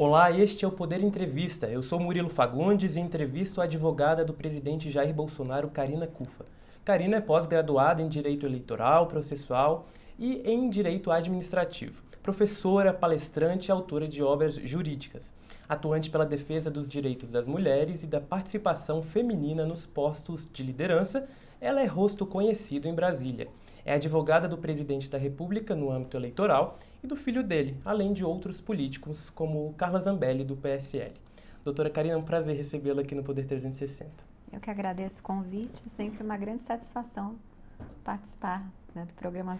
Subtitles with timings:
[0.00, 1.66] Olá, este é o Poder Entrevista.
[1.66, 6.44] Eu sou Murilo Fagundes e entrevisto a advogada do presidente Jair Bolsonaro, Karina Cufa.
[6.84, 9.86] Karina é pós-graduada em Direito Eleitoral, Processual
[10.16, 12.00] e em Direito Administrativo.
[12.22, 15.34] Professora, palestrante e autora de obras jurídicas.
[15.68, 21.28] Atuante pela defesa dos direitos das mulheres e da participação feminina nos postos de liderança,
[21.60, 23.48] ela é rosto conhecido em Brasília.
[23.88, 28.22] É advogada do presidente da República no âmbito eleitoral e do filho dele, além de
[28.22, 31.14] outros políticos, como Carla Zambelli, do PSL.
[31.64, 34.10] Doutora Karina, é um prazer recebê-la aqui no Poder 360.
[34.52, 37.36] Eu que agradeço o convite, é sempre uma grande satisfação
[38.04, 39.58] participar né, do programa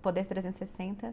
[0.00, 1.12] Poder 360,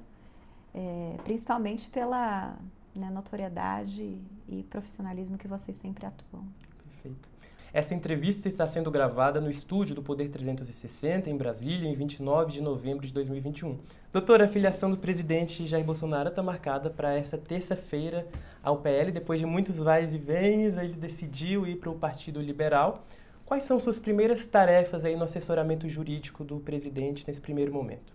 [0.75, 2.55] é, principalmente pela
[2.95, 6.45] né, notoriedade e profissionalismo que vocês sempre atuam.
[6.83, 7.27] Perfeito.
[7.75, 12.61] Essa entrevista está sendo gravada no estúdio do Poder 360, em Brasília, em 29 de
[12.61, 13.77] novembro de 2021.
[14.13, 18.25] Doutora, a filiação do presidente Jair Bolsonaro está marcada para essa terça-feira
[18.63, 19.11] ao PL.
[19.11, 23.03] Depois de muitos vais e vens, ele decidiu ir para o Partido Liberal.
[23.45, 28.13] Quais são suas primeiras tarefas aí no assessoramento jurídico do presidente nesse primeiro momento?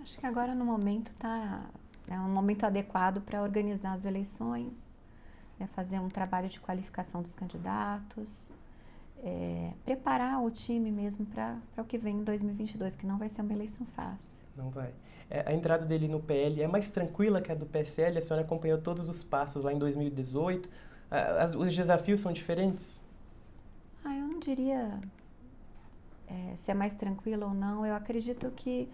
[0.00, 1.60] Acho que agora no momento está
[2.06, 4.96] é um momento adequado para organizar as eleições,
[5.58, 8.54] né, fazer um trabalho de qualificação dos candidatos,
[9.22, 13.42] é, preparar o time mesmo para o que vem em 2022, que não vai ser
[13.42, 14.46] uma eleição fácil.
[14.56, 14.92] Não vai.
[15.28, 18.18] É, a entrada dele no PL é mais tranquila que a do PSL?
[18.18, 20.68] A senhora acompanhou todos os passos lá em 2018.
[21.10, 22.98] As, os desafios são diferentes?
[24.04, 25.00] Ah, eu não diria
[26.26, 27.84] é, se é mais tranquila ou não.
[27.84, 28.88] Eu acredito que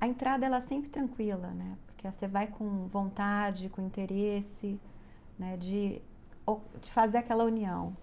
[0.00, 1.76] a entrada ela é sempre tranquila, né?
[1.86, 4.80] Porque você vai com vontade, com interesse,
[5.38, 5.56] né?
[5.56, 6.00] De,
[6.80, 7.96] de fazer aquela união.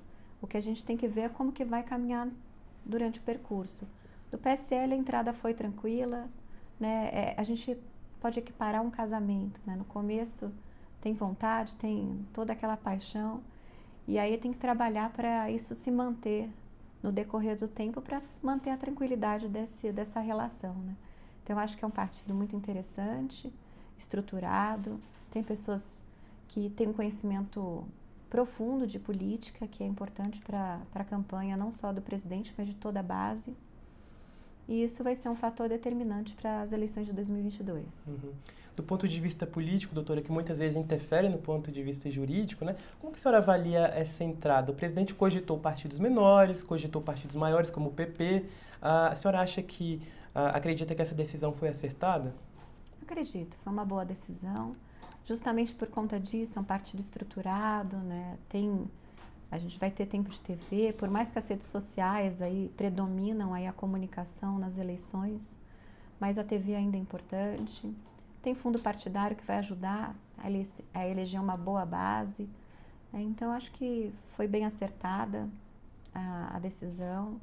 [0.44, 2.28] O que a gente tem que ver é como que vai caminhar
[2.84, 3.88] durante o percurso.
[4.30, 6.28] Do PSL a entrada foi tranquila,
[6.78, 7.10] né?
[7.14, 7.78] É, a gente
[8.20, 9.74] pode equiparar um casamento, né?
[9.74, 10.52] No começo
[11.00, 13.42] tem vontade, tem toda aquela paixão
[14.06, 16.50] e aí tem que trabalhar para isso se manter
[17.02, 20.98] no decorrer do tempo para manter a tranquilidade desse, dessa relação, né?
[21.42, 23.52] Então eu acho que é um partido muito interessante,
[23.98, 25.00] estruturado,
[25.32, 26.04] tem pessoas
[26.50, 27.86] que têm um conhecimento
[28.34, 32.74] profundo de política, que é importante para a campanha não só do presidente, mas de
[32.74, 33.56] toda a base.
[34.68, 37.86] E isso vai ser um fator determinante para as eleições de 2022.
[38.08, 38.34] Uhum.
[38.76, 42.66] Do ponto de vista político, doutora, que muitas vezes interfere no ponto de vista jurídico,
[42.66, 42.76] né?
[43.00, 44.72] Como que a senhora avalia essa entrada?
[44.72, 48.48] O presidente cogitou partidos menores, cogitou partidos maiores, como o PP.
[48.82, 50.02] Ah, a senhora acha que,
[50.34, 52.34] ah, acredita que essa decisão foi acertada?
[53.00, 54.76] Acredito, foi uma boa decisão
[55.26, 58.38] justamente por conta disso, é um partido estruturado, né?
[58.50, 58.88] Tem
[59.54, 63.54] a gente vai ter tempo de TV, por mais que as redes sociais aí predominam
[63.54, 65.56] aí a comunicação nas eleições,
[66.20, 67.96] mas a TV ainda é importante.
[68.42, 70.16] Tem fundo partidário que vai ajudar
[70.92, 72.50] a eleger uma boa base.
[73.12, 73.22] Né?
[73.22, 75.48] Então, acho que foi bem acertada
[76.16, 77.40] a, a decisão.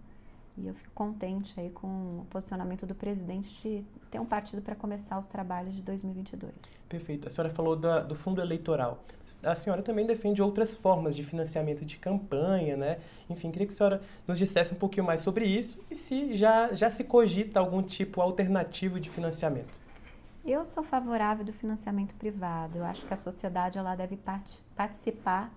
[0.63, 1.87] E eu fico contente aí com
[2.21, 6.53] o posicionamento do presidente de ter um partido para começar os trabalhos de 2022.
[6.87, 7.29] Perfeito.
[7.29, 9.03] A senhora falou da, do fundo eleitoral.
[9.43, 12.99] A senhora também defende outras formas de financiamento de campanha, né?
[13.29, 16.73] Enfim, queria que a senhora nos dissesse um pouquinho mais sobre isso e se já,
[16.75, 19.81] já se cogita algum tipo alternativo de financiamento.
[20.45, 22.79] Eu sou favorável do financiamento privado.
[22.79, 25.51] Eu acho que a sociedade ela deve part participar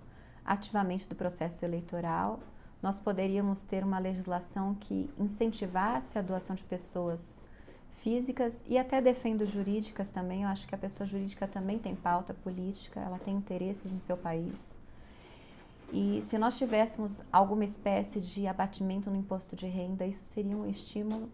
[0.45, 2.39] ativamente do processo eleitoral
[2.83, 7.41] nós poderíamos ter uma legislação que incentivasse a doação de pessoas
[8.01, 10.43] físicas e até defendo jurídicas também.
[10.43, 14.17] Eu acho que a pessoa jurídica também tem pauta política, ela tem interesses no seu
[14.17, 14.77] país.
[15.93, 20.69] E se nós tivéssemos alguma espécie de abatimento no imposto de renda, isso seria um
[20.69, 21.29] estímulo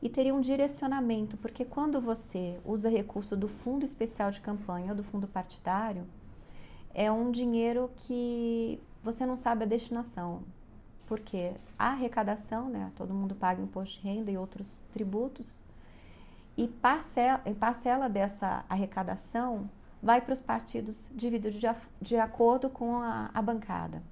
[0.00, 4.96] e teria um direcionamento, porque quando você usa recurso do fundo especial de campanha ou
[4.96, 6.06] do fundo partidário,
[6.94, 10.42] é um dinheiro que você não sabe a destinação
[11.08, 15.62] porque a arrecadação, né, todo mundo paga imposto de renda e outros tributos,
[16.56, 19.70] e parcela, parcela dessa arrecadação
[20.02, 21.66] vai para os partidos dividido de,
[22.00, 24.02] de acordo com a, a bancada.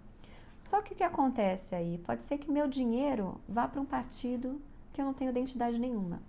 [0.61, 1.99] Só que o que acontece aí?
[1.99, 4.61] Pode ser que meu dinheiro vá para um partido
[4.93, 6.21] que eu não tenho identidade nenhuma.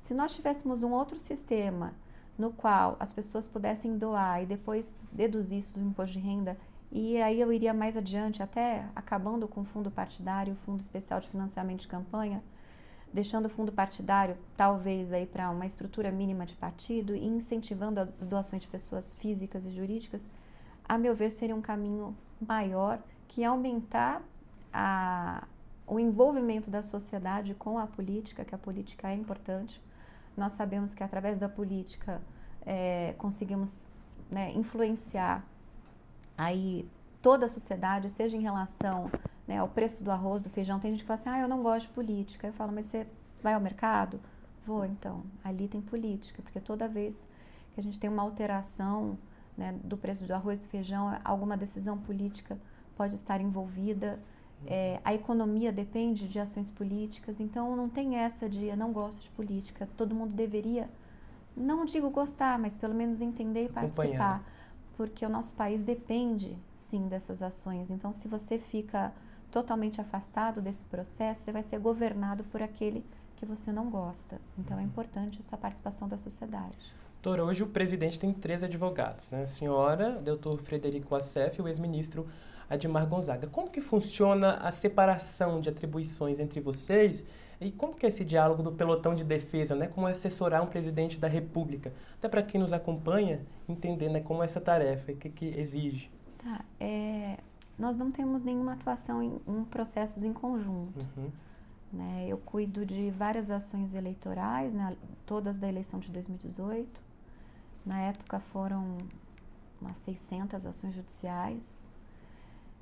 [0.00, 1.94] Se nós tivéssemos um outro sistema
[2.38, 6.58] no qual as pessoas pudessem doar e depois deduzir isso do imposto de renda
[6.92, 11.20] e aí eu iria mais adiante, até acabando com o fundo partidário, o fundo especial
[11.20, 12.42] de financiamento de campanha,
[13.12, 18.26] deixando o fundo partidário talvez aí para uma estrutura mínima de partido e incentivando as
[18.26, 20.28] doações de pessoas físicas e jurídicas,
[20.88, 24.22] a meu ver seria um caminho maior que aumentar
[24.72, 25.46] a,
[25.86, 29.80] o envolvimento da sociedade com a política, que a política é importante.
[30.36, 32.20] Nós sabemos que através da política
[32.66, 33.80] é, conseguimos
[34.28, 35.44] né, influenciar
[36.40, 36.88] aí
[37.20, 39.10] toda a sociedade, seja em relação
[39.46, 41.62] né, ao preço do arroz, do feijão, tem gente que fala assim, ah, eu não
[41.62, 42.46] gosto de política.
[42.46, 43.06] Eu falo, mas você
[43.42, 44.18] vai ao mercado?
[44.66, 45.22] Vou, então.
[45.44, 47.26] Ali tem política, porque toda vez
[47.74, 49.18] que a gente tem uma alteração
[49.56, 52.56] né, do preço do arroz e do feijão, alguma decisão política
[52.96, 54.18] pode estar envolvida.
[54.66, 59.20] É, a economia depende de ações políticas, então não tem essa de eu não gosto
[59.20, 59.86] de política.
[59.94, 60.88] Todo mundo deveria,
[61.54, 64.42] não digo gostar, mas pelo menos entender e participar,
[65.00, 67.90] porque o nosso país depende sim dessas ações.
[67.90, 69.14] Então, se você fica
[69.50, 73.02] totalmente afastado desse processo, você vai ser governado por aquele
[73.36, 74.38] que você não gosta.
[74.58, 74.86] Então, é uhum.
[74.86, 76.76] importante essa participação da sociedade.
[77.22, 79.44] Doutor, hoje o presidente tem três advogados, né?
[79.44, 82.28] A senhora, doutor Frederico Assef e o ex-ministro
[82.70, 83.48] Admar Gonzaga.
[83.48, 87.26] Como que funciona a separação de atribuições entre vocês
[87.60, 89.88] e como que é esse diálogo do pelotão de defesa, né?
[89.88, 91.92] Como assessorar um presidente da República?
[92.16, 96.10] Até para quem nos acompanha entender, né, como é essa tarefa, o que, que exige.
[96.38, 97.38] Tá, é,
[97.76, 101.00] nós não temos nenhuma atuação em, em processos em conjunto.
[101.16, 101.30] Uhum.
[101.92, 102.26] Né?
[102.28, 104.96] Eu cuido de várias ações eleitorais, né?
[105.26, 107.02] todas da eleição de 2018.
[107.84, 108.96] Na época foram
[109.80, 111.89] umas 600 ações judiciais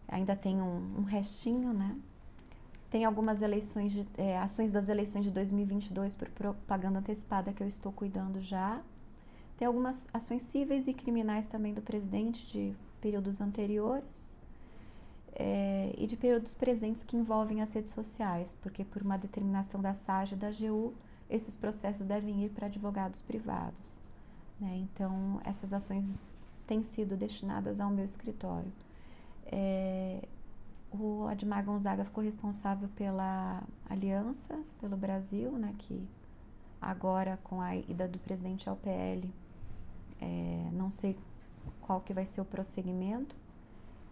[0.08, 1.96] ainda tem um, um restinho, né?
[2.90, 7.68] Tem algumas eleições de, é, ações das eleições de 2022 por propaganda antecipada que eu
[7.68, 8.80] estou cuidando já.
[9.58, 14.36] Tem algumas ações cíveis e criminais também do presidente de períodos anteriores
[15.34, 19.94] é, e de períodos presentes que envolvem as redes sociais, porque por uma determinação da
[19.94, 20.94] SAGE e da AGU,
[21.28, 24.00] esses processos devem ir para advogados privados.
[24.58, 24.76] Né?
[24.76, 26.14] Então, essas ações
[26.66, 28.72] têm sido destinadas ao meu escritório.
[29.50, 30.28] É,
[30.90, 36.06] o Admar Gonzaga ficou responsável pela aliança pelo Brasil, né, que
[36.80, 39.32] agora com a ida do presidente ao PL,
[40.20, 41.18] é, não sei
[41.80, 43.36] qual que vai ser o prosseguimento,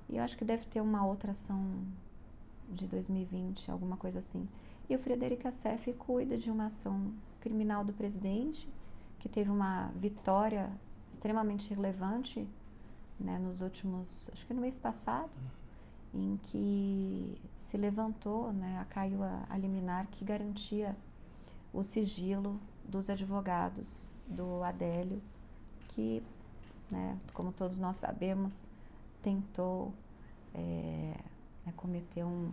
[0.08, 1.64] e eu acho que deve ter uma outra ação
[2.68, 4.48] de 2020, alguma coisa assim.
[4.88, 8.68] E o Frederico Assef cuida de uma ação criminal do presidente,
[9.18, 10.70] que teve uma vitória
[11.12, 12.46] extremamente relevante
[13.18, 15.30] né, nos últimos, acho que no mês passado,
[16.14, 20.96] em que se levantou, né, caiu a, a liminar que garantia
[21.72, 25.20] o sigilo dos advogados do Adélio,
[25.88, 26.22] que,
[26.90, 28.68] né, como todos nós sabemos,
[29.22, 29.92] tentou
[30.54, 31.14] é,
[31.64, 32.52] né, cometer um,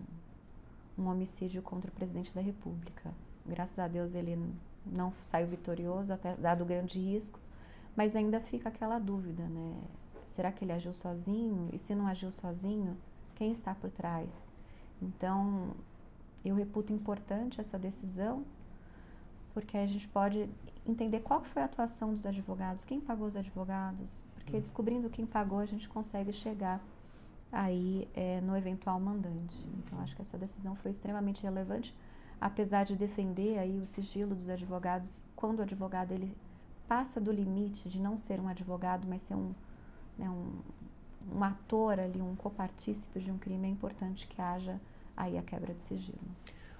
[0.98, 3.14] um homicídio contra o presidente da República.
[3.46, 4.38] Graças a Deus ele
[4.86, 7.40] não saiu vitorioso, apesar do grande risco,
[7.96, 9.78] mas ainda fica aquela dúvida, né?
[10.36, 11.70] Será que ele agiu sozinho?
[11.72, 12.98] E se não agiu sozinho,
[13.36, 14.52] quem está por trás?
[15.00, 15.72] Então,
[16.44, 18.44] eu reputo importante essa decisão,
[19.54, 20.50] porque a gente pode
[20.88, 24.62] entender qual foi a atuação dos advogados, quem pagou os advogados, porque uhum.
[24.62, 26.84] descobrindo quem pagou, a gente consegue chegar
[27.52, 29.58] aí é, no eventual mandante.
[29.78, 31.96] Então, acho que essa decisão foi extremamente relevante,
[32.42, 36.36] apesar de defender aí o sigilo dos advogados, quando o advogado ele
[36.88, 39.54] passa do limite de não ser um advogado, mas ser um
[40.18, 44.80] né, um, um ator ali, um copartícipe de um crime, é importante que haja
[45.16, 46.20] aí a quebra de sigilo.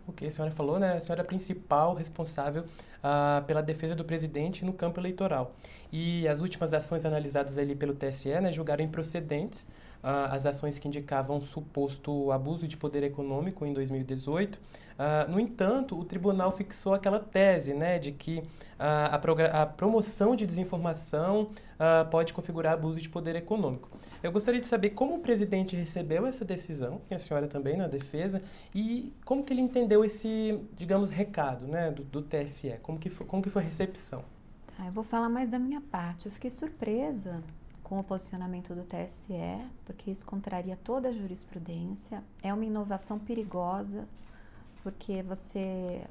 [0.06, 0.94] O que a senhora falou, né?
[0.98, 2.66] A senhora é a principal responsável
[3.02, 5.56] ah, pela defesa do presidente no campo eleitoral.
[5.96, 9.62] E as últimas ações analisadas ali pelo TSE né, julgaram improcedentes
[10.04, 14.56] uh, as ações que indicavam suposto abuso de poder econômico em 2018.
[14.56, 14.60] Uh,
[14.98, 18.44] ah, no entanto, o tribunal fixou aquela tese né, de que uh,
[18.80, 21.50] a, a, promoção de desinformação
[22.10, 23.90] pode configurar abuso de poder econômico.
[24.24, 27.88] Eu gostaria de saber como o presidente recebeu essa decisão, e a senhora também na
[27.88, 28.42] defesa,
[28.74, 33.28] e como que ele entendeu esse, digamos, recado né, do, do TSE, como que, foi,
[33.28, 34.24] como que foi a recepção.
[34.78, 36.26] Tá, eu vou falar mais da minha parte.
[36.26, 37.44] Eu fiquei surpresa
[37.84, 42.24] com o posicionamento do TSE, porque isso contraria toda a jurisprudência.
[42.42, 44.08] É uma inovação perigosa,
[44.82, 46.04] porque você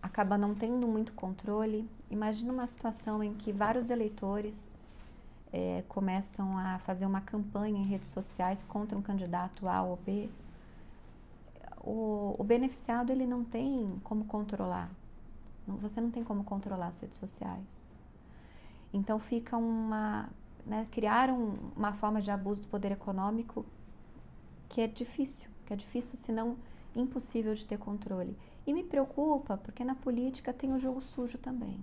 [0.00, 1.88] acaba não tendo muito controle.
[2.10, 4.78] Imagina uma situação em que vários eleitores
[5.52, 10.28] é, começam a fazer uma campanha em redes sociais contra um candidato A ou B.
[11.80, 14.88] O, o beneficiado ele não tem como controlar.
[15.66, 17.93] Você não tem como controlar as redes sociais.
[18.94, 20.28] Então fica uma
[20.64, 23.66] né, criaram uma forma de abuso do poder econômico
[24.68, 26.56] que é difícil, que é difícil, se não
[26.94, 28.36] impossível de ter controle.
[28.64, 31.78] E me preocupa porque na política tem o jogo sujo também.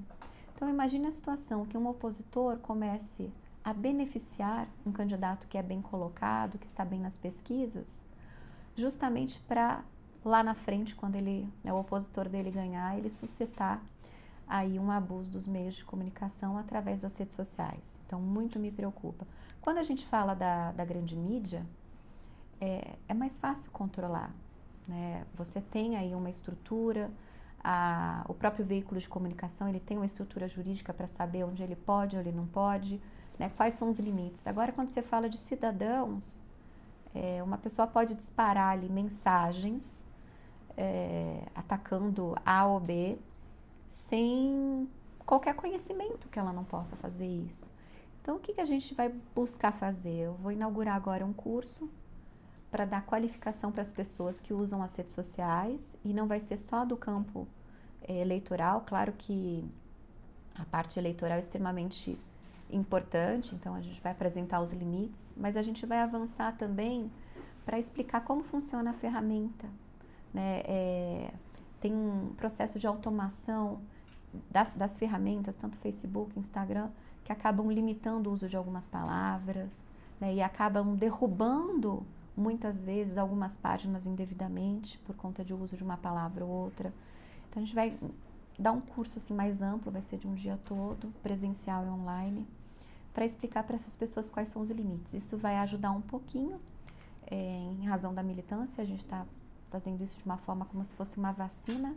[0.56, 3.30] Então imagine a situação que um opositor comece
[3.64, 8.00] a beneficiar um candidato que é bem colocado, que está bem nas pesquisas,
[8.76, 9.84] justamente para
[10.24, 13.84] lá na frente, quando ele, né, o opositor dele ganhar, ele suscitar
[14.52, 17.98] aí um abuso dos meios de comunicação através das redes sociais.
[18.06, 19.26] Então, muito me preocupa.
[19.62, 21.66] Quando a gente fala da, da grande mídia,
[22.60, 24.30] é, é mais fácil controlar.
[24.86, 25.26] Né?
[25.36, 27.10] Você tem aí uma estrutura,
[27.64, 31.78] a, o próprio veículo de comunicação ele tem uma estrutura jurídica para saber onde ele
[31.78, 33.00] pode, onde ele não pode,
[33.40, 33.50] né?
[33.56, 34.46] quais são os limites.
[34.46, 36.44] Agora, quando você fala de cidadãos,
[37.16, 40.10] é, uma pessoa pode disparar ali mensagens
[40.76, 43.18] é, atacando A ou B
[43.92, 44.90] sem
[45.26, 47.70] qualquer conhecimento que ela não possa fazer isso.
[48.22, 50.14] Então, o que, que a gente vai buscar fazer?
[50.14, 51.90] Eu vou inaugurar agora um curso
[52.72, 56.56] para dar qualificação para as pessoas que usam as redes sociais e não vai ser
[56.56, 57.46] só do campo
[58.02, 58.86] é, eleitoral.
[58.88, 59.64] Claro que
[60.56, 62.18] a parte eleitoral é extremamente
[62.72, 67.12] importante, então a gente vai apresentar os limites, mas a gente vai avançar também
[67.66, 69.68] para explicar como funciona a ferramenta.
[70.34, 70.62] Né?
[70.64, 71.34] É,
[71.82, 73.82] tem um processo de automação
[74.50, 76.90] da, das ferramentas, tanto Facebook, Instagram,
[77.26, 82.06] que acabam limitando o uso de algumas palavras né, e acabam derrubando
[82.38, 86.94] muitas vezes algumas páginas indevidamente por conta de uso de uma palavra ou outra.
[87.50, 87.98] Então a gente vai
[88.58, 92.48] dar um curso assim mais amplo, vai ser de um dia todo, presencial e online,
[93.14, 95.14] para explicar para essas pessoas quais são os limites.
[95.14, 96.60] Isso vai ajudar um pouquinho,
[97.28, 99.26] é, em razão da militância, a gente está
[99.72, 101.96] fazendo isso de uma forma como se fosse uma vacina,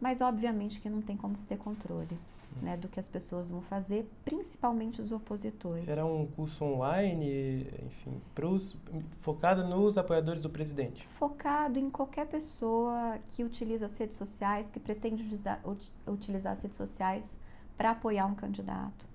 [0.00, 2.16] mas obviamente que não tem como se ter controle
[2.62, 5.84] né, do que as pessoas vão fazer, principalmente os opositores.
[5.84, 8.76] Será um curso online, enfim, pros,
[9.18, 11.06] focado nos apoiadores do presidente?
[11.08, 15.60] Focado em qualquer pessoa que utiliza as redes sociais, que pretende utilizar,
[16.06, 17.36] utilizar as redes sociais
[17.76, 19.06] para apoiar um candidato.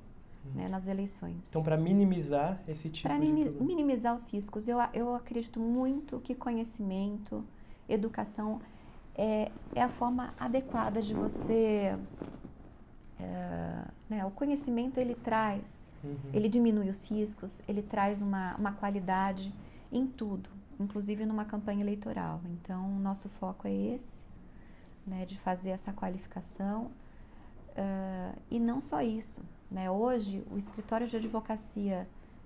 [0.44, 0.54] Uhum.
[0.54, 1.38] Né, nas eleições.
[1.50, 6.20] Então, para minimizar esse tipo pra de Para minimizar os riscos, eu, eu acredito muito
[6.20, 7.46] que conhecimento,
[7.94, 8.62] educação
[9.16, 11.98] é, é a forma adequada de você
[13.22, 16.18] é, né, o conhecimento ele traz, uhum.
[16.34, 19.54] ele diminui os riscos, ele traz uma, uma qualidade
[19.92, 22.42] em tudo, inclusive numa campanha eleitoral.
[22.46, 24.20] Então, nosso foco é esse,
[25.06, 26.92] né, de fazer essa qualificação.
[27.72, 29.90] Uh, e não só isso, né?
[29.90, 32.06] Hoje, o escritório de advocacia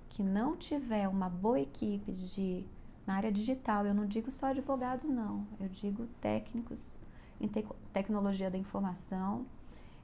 [0.10, 2.64] que não tiver uma boa equipe de
[3.06, 6.98] na área digital, eu não digo só advogados, não, eu digo técnicos
[7.40, 9.46] em te tecnologia da informação,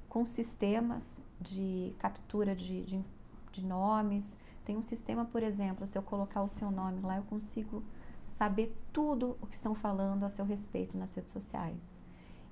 [0.07, 3.05] com sistemas de captura de, de,
[3.51, 4.37] de nomes.
[4.65, 7.83] Tem um sistema, por exemplo, se eu colocar o seu nome lá, eu consigo
[8.27, 11.99] saber tudo o que estão falando a seu respeito nas redes sociais.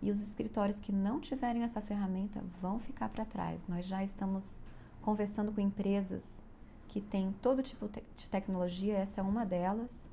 [0.02, 3.68] E os escritórios que não tiverem essa ferramenta vão ficar para trás.
[3.68, 4.64] Nós já estamos
[5.02, 6.42] conversando com empresas
[6.88, 10.10] que têm todo tipo de tecnologia, essa é uma delas.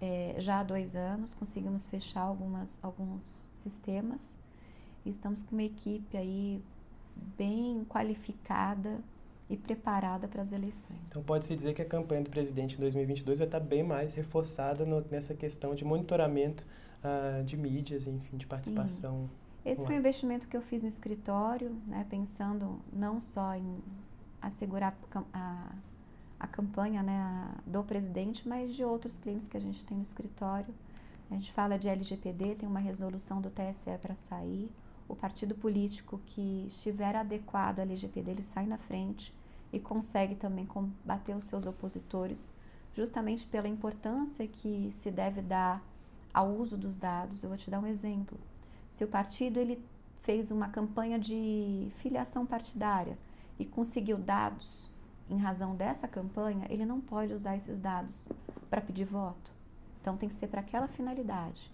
[0.00, 4.34] É, já há dois anos conseguimos fechar algumas, alguns sistemas
[5.08, 6.62] estamos com uma equipe aí
[7.36, 8.98] bem qualificada
[9.48, 10.98] e preparada para as eleições.
[11.08, 14.84] Então pode-se dizer que a campanha do presidente em 2022 vai estar bem mais reforçada
[14.84, 16.64] no, nessa questão de monitoramento
[17.02, 19.28] uh, de mídias, enfim, de participação.
[19.28, 19.70] Sim.
[19.70, 23.78] Esse foi um investimento que eu fiz no escritório, né, pensando não só em
[24.40, 25.72] assegurar a, a
[26.46, 30.74] campanha né, a, do presidente, mas de outros clientes que a gente tem no escritório.
[31.30, 34.70] A gente fala de LGPD, tem uma resolução do TSE para sair
[35.10, 39.34] o partido político que estiver adequado à LGPD, ele sai na frente
[39.72, 42.48] e consegue também combater os seus opositores,
[42.94, 45.82] justamente pela importância que se deve dar
[46.32, 47.42] ao uso dos dados.
[47.42, 48.38] Eu vou te dar um exemplo.
[48.92, 49.84] Se o partido ele
[50.22, 53.18] fez uma campanha de filiação partidária
[53.58, 54.88] e conseguiu dados
[55.30, 58.32] em razão dessa campanha, ele não pode usar esses dados
[58.68, 59.52] para pedir voto.
[60.00, 61.70] Então tem que ser para aquela finalidade.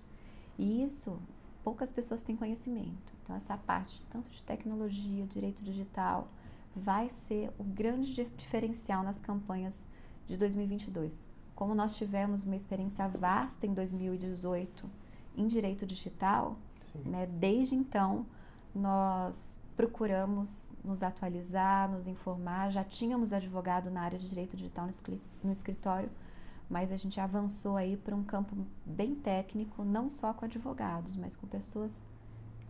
[0.59, 1.19] E isso
[1.65, 3.13] poucas pessoas têm conhecimento.
[3.25, 6.29] Então, essa parte, tanto de tecnologia, direito digital,
[6.77, 9.85] vai ser o grande diferencial nas campanhas
[10.29, 11.27] de 2022.
[11.57, 14.89] Como nós tivemos uma experiência vasta em 2018
[15.37, 16.57] em direito digital,
[17.05, 18.25] né, desde então
[18.75, 22.71] nós procuramos nos atualizar, nos informar.
[22.71, 24.89] Já tínhamos advogado na área de direito digital
[25.45, 26.11] no escritório,
[26.69, 31.37] mas a gente avançou aí para um campo bem técnico, não só com advogados, mas
[31.37, 32.05] com pessoas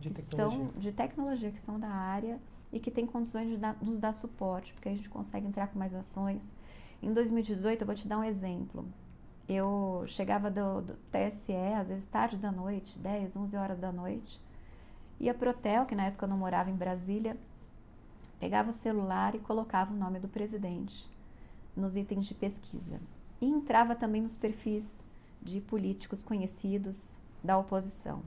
[0.00, 0.58] de que tecnologia.
[0.58, 2.40] são de tecnologia, que são da área
[2.72, 5.78] e que têm condições de dar, nos dar suporte, porque a gente consegue entrar com
[5.78, 6.52] mais ações.
[7.00, 8.84] Em 2018, eu vou te dar um exemplo.
[9.48, 14.42] Eu chegava do, do TSE, às vezes tarde da noite, 10, 11 horas da noite,
[15.18, 17.36] ia pro hotel, que na época eu não morava em Brasília,
[18.38, 21.08] pegava o celular e colocava o nome do presidente
[21.76, 23.00] nos itens de pesquisa.
[23.40, 25.04] E entrava também nos perfis
[25.42, 28.22] de políticos conhecidos da oposição.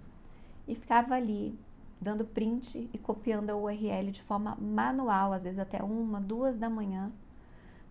[0.68, 1.58] E ficava ali
[2.00, 6.70] dando print e copiando a URL de forma manual, às vezes até uma, duas da
[6.70, 7.12] manhã,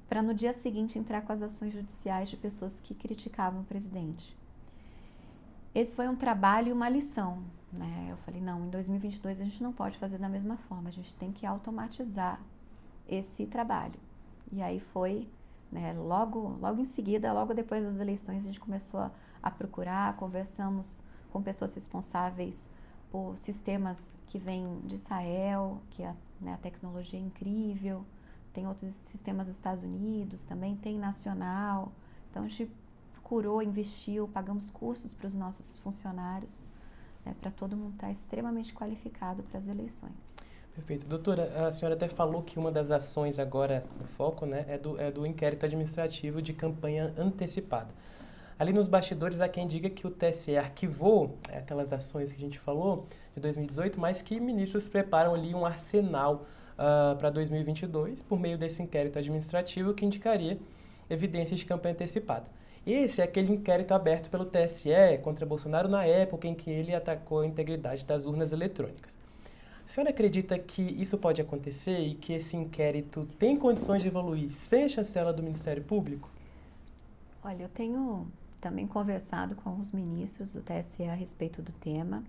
[0.08, 4.34] para no dia seguinte entrar com as ações judiciais de pessoas que criticavam o presidente.
[5.74, 7.42] Esse foi um trabalho e uma lição.
[7.72, 8.08] Né?
[8.10, 11.12] Eu falei, não, em 2022 a gente não pode fazer da mesma forma, a gente
[11.14, 12.40] tem que automatizar
[13.06, 13.98] esse trabalho.
[14.50, 15.28] E aí foi,
[15.70, 19.10] né, logo, logo em seguida, logo depois das eleições, a gente começou a,
[19.42, 22.66] a procurar, conversamos com pessoas responsáveis
[23.10, 28.04] por sistemas que vêm de Israel, que a, né, a tecnologia é incrível,
[28.52, 31.92] tem outros sistemas dos Estados Unidos também, tem nacional.
[32.30, 32.70] Então a gente
[33.12, 36.66] procurou, investiu, pagamos cursos para os nossos funcionários,
[37.28, 40.12] né, para todo mundo estar extremamente qualificado para as eleições.
[40.74, 41.06] Perfeito.
[41.06, 45.00] Doutora, a senhora até falou que uma das ações agora no foco né, é, do,
[45.00, 47.88] é do inquérito administrativo de campanha antecipada.
[48.58, 52.40] Ali nos bastidores há quem diga que o TSE arquivou é, aquelas ações que a
[52.40, 58.38] gente falou de 2018, mas que ministros preparam ali um arsenal uh, para 2022 por
[58.38, 60.58] meio desse inquérito administrativo que indicaria
[61.10, 62.46] evidências de campanha antecipada.
[62.90, 67.40] Esse é aquele inquérito aberto pelo TSE contra Bolsonaro na época em que ele atacou
[67.40, 69.14] a integridade das urnas eletrônicas.
[69.84, 74.50] A senhora acredita que isso pode acontecer e que esse inquérito tem condições de evoluir
[74.50, 76.30] sem a chancela do Ministério Público?
[77.44, 78.26] Olha, eu tenho
[78.58, 82.24] também conversado com os ministros do TSE a respeito do tema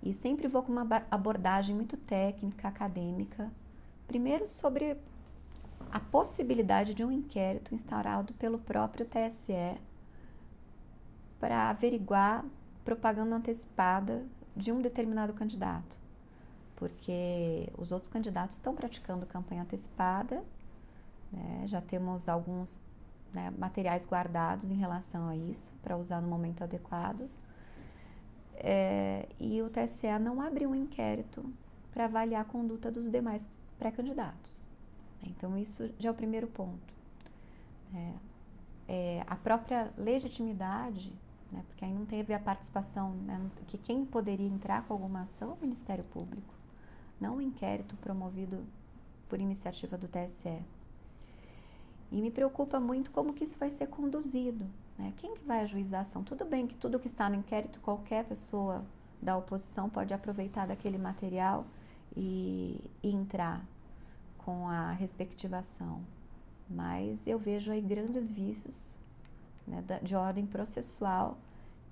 [0.00, 3.50] e sempre vou com uma abordagem muito técnica, acadêmica.
[4.06, 4.96] Primeiro, sobre
[5.92, 9.78] a possibilidade de um inquérito instaurado pelo próprio TSE
[11.38, 12.44] para averiguar
[12.84, 14.24] propaganda antecipada
[14.56, 16.02] de um determinado candidato
[16.82, 20.42] porque os outros candidatos estão praticando campanha antecipada,
[21.30, 21.62] né?
[21.68, 22.80] já temos alguns
[23.32, 27.30] né, materiais guardados em relação a isso para usar no momento adequado.
[28.56, 31.44] É, e o TSE não abriu um inquérito
[31.92, 34.68] para avaliar a conduta dos demais pré-candidatos.
[35.22, 36.92] Então, isso já é o primeiro ponto.
[37.94, 38.12] É,
[38.88, 41.12] é, a própria legitimidade,
[41.50, 45.50] né, porque aí não teve a participação, né, que quem poderia entrar com alguma ação
[45.50, 46.62] é o Ministério Público
[47.22, 48.64] não um inquérito promovido
[49.28, 50.60] por iniciativa do TSE.
[52.10, 54.66] E me preocupa muito como que isso vai ser conduzido.
[54.98, 55.14] Né?
[55.16, 56.22] Quem que vai ajuizar a ação?
[56.22, 58.84] Tudo bem que tudo que está no inquérito, qualquer pessoa
[59.22, 61.64] da oposição pode aproveitar daquele material
[62.14, 63.64] e, e entrar
[64.44, 66.00] com a respectiva ação.
[66.68, 68.98] Mas eu vejo aí grandes vícios
[69.66, 71.38] né, de ordem processual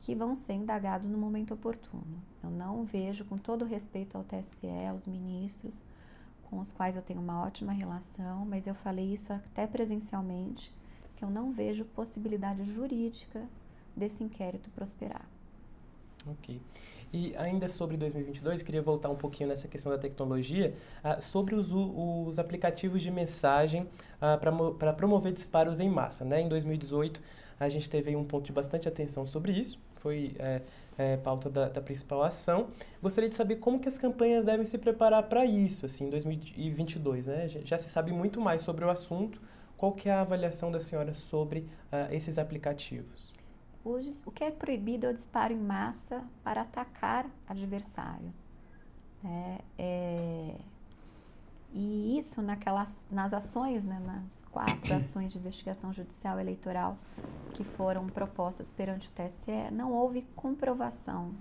[0.01, 2.23] que vão ser indagados no momento oportuno.
[2.43, 5.85] Eu não vejo, com todo respeito ao TSE, aos ministros,
[6.45, 10.75] com os quais eu tenho uma ótima relação, mas eu falei isso até presencialmente,
[11.17, 13.47] que eu não vejo possibilidade jurídica
[13.95, 15.25] desse inquérito prosperar.
[16.27, 16.61] Ok.
[17.13, 21.71] E ainda sobre 2022, queria voltar um pouquinho nessa questão da tecnologia, uh, sobre os,
[21.73, 26.25] os, aplicativos de mensagem uh, para promover disparos em massa.
[26.25, 26.41] Né?
[26.41, 27.21] Em 2018,
[27.59, 30.63] a gente teve um ponto de bastante atenção sobre isso, foi é,
[30.97, 32.69] é, pauta da, da, principal ação.
[33.03, 37.27] Gostaria de saber como que as campanhas devem se preparar para isso, assim, em 2022,
[37.27, 37.49] né?
[37.65, 39.41] Já, se sabe muito mais sobre o assunto.
[39.77, 43.30] Qual que é a avaliação da senhora sobre uh, esses aplicativos?
[43.83, 48.33] Hoje, o que é proibido é o disparo em massa para atacar adversário.
[49.25, 50.57] É, é,
[51.73, 56.99] e isso naquelas, nas ações, né, nas quatro ações de investigação judicial eleitoral
[57.55, 61.35] que foram propostas perante o TSE, não houve comprovação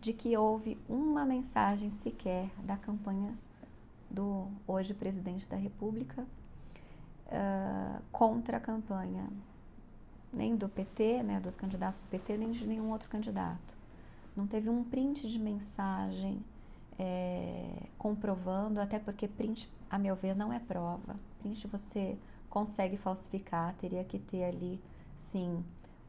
[0.00, 3.34] de que houve uma mensagem sequer da campanha
[4.10, 9.26] do hoje presidente da República uh, contra a campanha
[10.32, 13.76] nem do PT, né, dos candidatos do PT, nem de nenhum outro candidato.
[14.34, 16.42] Não teve um print de mensagem
[16.98, 21.16] é, comprovando, até porque print, a meu ver, não é prova.
[21.40, 22.16] Print você
[22.48, 24.80] consegue falsificar, teria que ter ali,
[25.18, 25.62] sim,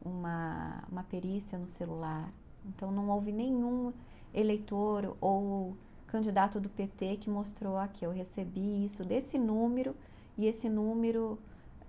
[0.04, 2.32] uma, uma perícia no celular.
[2.66, 3.92] Então não houve nenhum
[4.32, 9.96] eleitor ou candidato do PT que mostrou aqui, eu recebi isso desse número
[10.38, 11.38] e esse número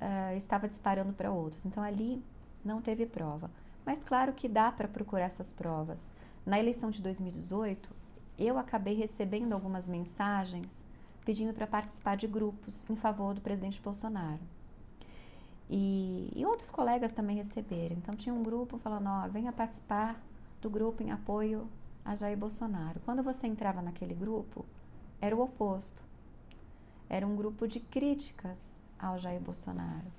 [0.02, 1.66] uh, estava disparando para outros.
[1.66, 2.24] Então ali
[2.64, 3.50] não teve prova.
[3.86, 6.12] Mas claro que dá para procurar essas provas.
[6.46, 7.90] Na eleição de 2018,
[8.38, 10.86] eu acabei recebendo algumas mensagens
[11.24, 14.42] pedindo para participar de grupos em favor do presidente Bolsonaro.
[15.68, 17.96] E, e, outros colegas também receberam.
[17.98, 20.22] Então tinha um grupo falando, ó, venha participar
[20.62, 21.68] do grupo em apoio
[22.04, 23.00] a Jair Bolsonaro.
[23.04, 24.64] Quando você entrava naquele grupo,
[25.20, 26.04] era o oposto.
[27.10, 30.12] Era um grupo de críticas ao Jair Bolsonaro.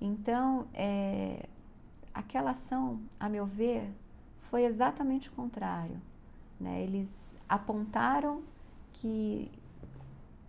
[0.00, 1.48] Então, é,
[2.12, 3.90] aquela ação, a meu ver,
[4.50, 6.00] foi exatamente o contrário.
[6.60, 6.82] Né?
[6.82, 7.10] Eles
[7.48, 8.42] apontaram
[8.94, 9.50] que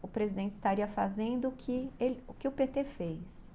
[0.01, 3.49] o presidente estaria fazendo o que, ele, o que o PT fez.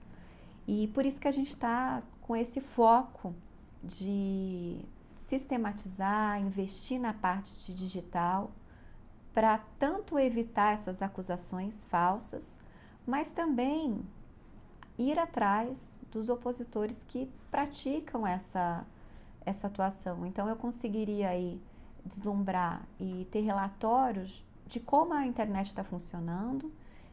[0.66, 3.34] E por isso que a gente está com esse foco
[3.82, 4.80] de
[5.16, 8.50] sistematizar, investir na parte digital,
[9.32, 12.58] para tanto evitar essas acusações falsas,
[13.06, 14.00] mas também
[14.98, 15.78] ir atrás
[16.10, 18.84] dos opositores que praticam essa,
[19.44, 20.26] essa atuação.
[20.26, 21.60] Então, eu conseguiria aí
[22.04, 26.72] deslumbrar e ter relatórios de como a internet está funcionando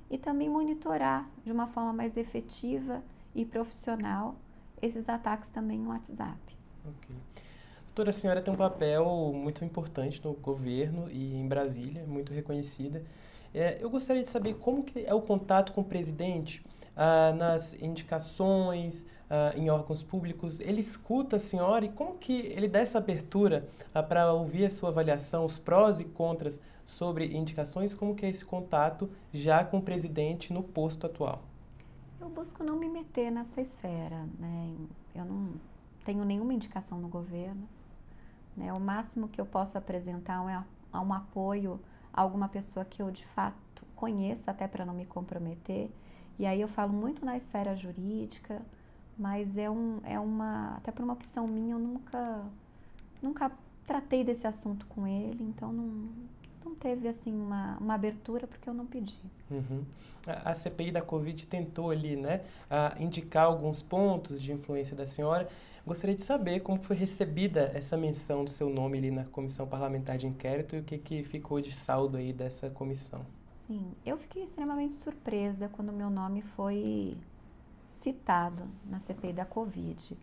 [0.09, 3.03] e também monitorar de uma forma mais efetiva
[3.35, 4.35] e profissional
[4.81, 6.37] esses ataques também no WhatsApp.
[7.87, 13.03] Doutora, a senhora tem um papel muito importante no governo e em Brasília, muito reconhecida.
[13.57, 16.63] É, eu gostaria de saber como que é o contato com o presidente
[16.95, 20.59] ah, nas indicações, ah, em órgãos públicos.
[20.59, 24.69] Ele escuta a senhora e como que ele dá essa abertura ah, para ouvir a
[24.69, 27.95] sua avaliação, os prós e contras sobre indicações?
[27.95, 31.41] Como que é esse contato já com o presidente no posto atual?
[32.21, 34.75] Eu busco não me meter nessa esfera, né?
[35.15, 35.53] Eu não
[36.05, 37.67] tenho nenhuma indicação no governo.
[38.55, 38.71] Né?
[38.71, 43.25] O máximo que eu posso apresentar é um apoio a alguma pessoa que eu de
[43.27, 45.89] fato conheça, até para não me comprometer.
[46.39, 48.61] E aí eu falo muito na esfera jurídica,
[49.17, 52.43] mas é, um, é uma, até por uma opção minha, eu nunca,
[53.21, 53.51] nunca
[53.85, 56.09] tratei desse assunto com ele, então não,
[56.63, 59.19] não teve assim uma, uma abertura porque eu não pedi.
[59.49, 59.83] Uhum.
[60.27, 62.41] A, a, CPI da Covid tentou ali, né,
[62.99, 65.47] indicar alguns pontos de influência da senhora.
[65.87, 70.17] Gostaria de saber como foi recebida essa menção do seu nome ali na comissão parlamentar
[70.17, 73.25] de inquérito e o que, que ficou de saldo aí dessa comissão.
[73.65, 77.15] Sim, eu fiquei extremamente surpresa quando meu nome foi
[77.87, 80.17] citado na CPI da Covid,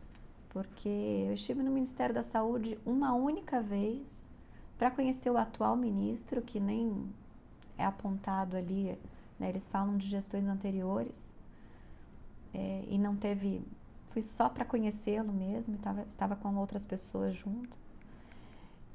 [0.51, 4.29] porque eu estive no Ministério da Saúde uma única vez
[4.77, 7.09] para conhecer o atual ministro, que nem
[7.79, 8.99] é apontado ali,
[9.41, 11.33] né, eles falam de gestões anteriores,
[12.53, 13.63] é, e não teve
[14.15, 17.77] Fui só para conhecê-lo mesmo, estava, estava com outras pessoas junto.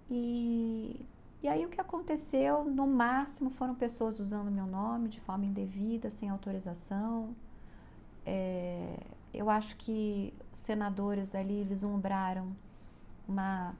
[0.10, 1.06] E,
[1.44, 6.10] e aí o que aconteceu, no máximo, foram pessoas usando meu nome de forma indevida,
[6.10, 7.36] sem autorização.
[8.26, 8.98] É,
[9.34, 12.56] eu acho que os senadores ali vislumbraram
[13.28, 13.76] uma,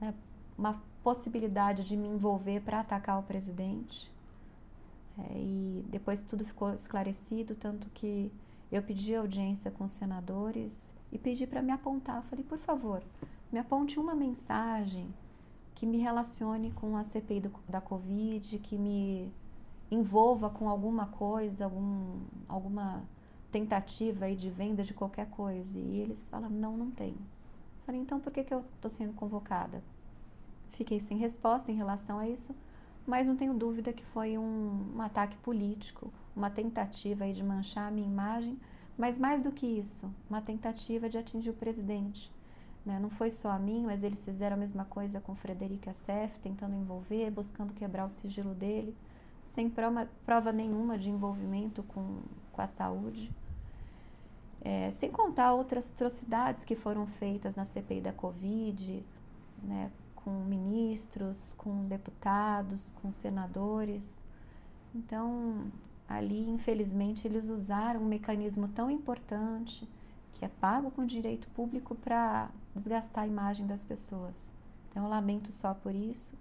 [0.00, 0.12] né,
[0.58, 4.10] uma possibilidade de me envolver para atacar o presidente.
[5.16, 8.32] É, e depois tudo ficou esclarecido, tanto que
[8.70, 12.22] eu pedi audiência com senadores e pedi para me apontar.
[12.24, 13.02] Falei, por favor,
[13.50, 15.08] me aponte uma mensagem
[15.74, 19.32] que me relacione com a CPI do, da Covid, que me
[19.90, 23.02] envolva com alguma coisa, algum, alguma
[23.50, 25.78] tentativa aí de venda de qualquer coisa.
[25.78, 27.14] E eles falaram, não, não tem.
[27.86, 29.82] Falei, então por que, que eu estou sendo convocada?
[30.72, 32.54] Fiquei sem resposta em relação a isso,
[33.08, 37.90] mas não tenho dúvida que foi um, um ataque político uma tentativa de manchar a
[37.90, 38.56] minha imagem,
[38.96, 42.30] mas mais do que isso, uma tentativa de atingir o presidente.
[42.86, 42.98] Né?
[43.00, 46.76] Não foi só a mim, mas eles fizeram a mesma coisa com Frederic Assef, tentando
[46.76, 48.94] envolver, buscando quebrar o sigilo dele,
[49.48, 52.20] sem prova, prova nenhuma de envolvimento com,
[52.52, 53.30] com a saúde.
[54.60, 59.04] É, sem contar outras atrocidades que foram feitas na CPI da Covid,
[59.62, 59.90] né,
[60.28, 64.22] com ministros, com deputados, com senadores.
[64.94, 65.72] Então,
[66.06, 69.88] ali, infelizmente, eles usaram um mecanismo tão importante,
[70.34, 74.52] que é pago com direito público, para desgastar a imagem das pessoas.
[74.90, 76.34] Então, eu lamento só por isso.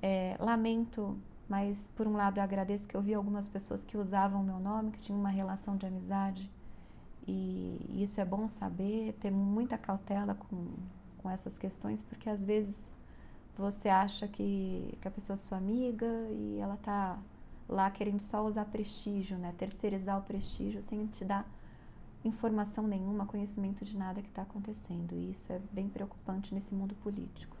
[0.00, 4.40] É, lamento, mas por um lado eu agradeço que eu vi algumas pessoas que usavam
[4.40, 6.50] o meu nome, que tinham uma relação de amizade.
[7.28, 10.68] E isso é bom saber, ter muita cautela com,
[11.18, 12.93] com essas questões, porque às vezes
[13.56, 17.18] você acha que, que a pessoa é sua amiga e ela está
[17.68, 19.54] lá querendo só usar prestígio, né?
[19.56, 21.48] terceirizar o prestígio sem te dar
[22.24, 25.14] informação nenhuma, conhecimento de nada que está acontecendo.
[25.14, 27.56] E isso é bem preocupante nesse mundo político.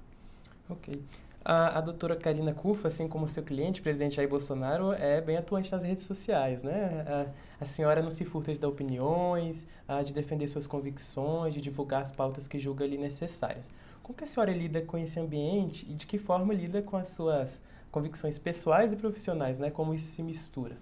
[0.68, 1.02] Ok.
[1.44, 5.70] A, a doutora Karina Kufa, assim como seu cliente, presidente Jair Bolsonaro, é bem atuante
[5.70, 7.04] nas redes sociais, né?
[7.06, 11.60] A, a senhora não se furta de dar opiniões, a, de defender suas convicções, de
[11.60, 13.70] divulgar as pautas que julga ali necessárias.
[14.02, 17.08] Como que a senhora lida com esse ambiente e de que forma lida com as
[17.08, 19.70] suas convicções pessoais e profissionais, né?
[19.70, 20.78] Como isso se mistura?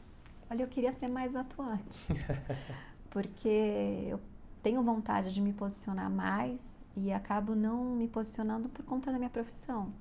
[0.48, 2.06] Olha, eu queria ser mais atuante,
[3.10, 4.20] porque eu
[4.62, 6.60] tenho vontade de me posicionar mais
[6.96, 9.92] e acabo não me posicionando por conta da minha profissão.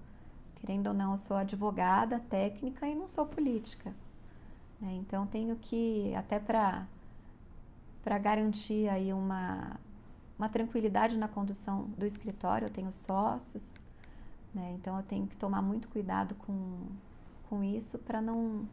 [0.61, 3.93] Querendo ou não, eu sou advogada técnica e não sou política.
[4.79, 4.93] Né?
[4.95, 6.87] Então tenho que até para
[8.03, 9.79] para garantir aí uma
[10.41, 13.75] uma tranquilidade na condução do escritório, eu tenho sócios,
[14.53, 14.73] Né?
[14.75, 16.87] Então eu tenho que tomar muito cuidado com,
[17.49, 18.67] com isso para não,